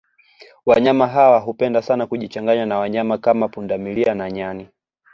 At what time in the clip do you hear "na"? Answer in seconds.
2.65-2.77, 4.15-4.31